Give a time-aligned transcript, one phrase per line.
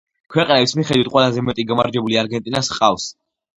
[0.35, 3.09] ქვეყნების მიხედვით ყველაზე მეტი გამარჯვებული არგენტინას ჰყავს.